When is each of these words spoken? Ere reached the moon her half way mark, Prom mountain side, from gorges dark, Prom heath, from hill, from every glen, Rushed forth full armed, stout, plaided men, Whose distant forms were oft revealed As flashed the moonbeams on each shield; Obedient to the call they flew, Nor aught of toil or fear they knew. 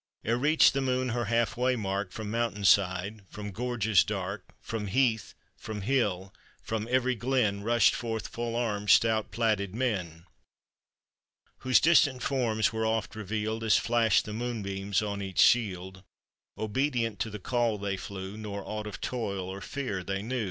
Ere 0.25 0.35
reached 0.35 0.73
the 0.73 0.81
moon 0.81 1.09
her 1.09 1.25
half 1.25 1.55
way 1.55 1.75
mark, 1.75 2.09
Prom 2.11 2.31
mountain 2.31 2.65
side, 2.65 3.21
from 3.29 3.51
gorges 3.51 4.03
dark, 4.03 4.51
Prom 4.65 4.87
heath, 4.87 5.35
from 5.55 5.81
hill, 5.81 6.33
from 6.63 6.87
every 6.89 7.13
glen, 7.13 7.61
Rushed 7.61 7.93
forth 7.93 8.27
full 8.27 8.55
armed, 8.55 8.89
stout, 8.89 9.29
plaided 9.29 9.75
men, 9.75 10.25
Whose 11.59 11.79
distant 11.79 12.23
forms 12.23 12.73
were 12.73 12.83
oft 12.83 13.15
revealed 13.15 13.63
As 13.63 13.77
flashed 13.77 14.25
the 14.25 14.33
moonbeams 14.33 15.03
on 15.03 15.21
each 15.21 15.37
shield; 15.39 16.01
Obedient 16.57 17.19
to 17.19 17.29
the 17.29 17.37
call 17.37 17.77
they 17.77 17.95
flew, 17.95 18.35
Nor 18.37 18.63
aught 18.65 18.87
of 18.87 19.01
toil 19.01 19.47
or 19.47 19.61
fear 19.61 20.03
they 20.03 20.23
knew. 20.23 20.39